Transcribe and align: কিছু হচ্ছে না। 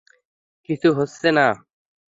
কিছু 0.69 0.89
হচ্ছে 0.97 1.27
না। 1.31 1.47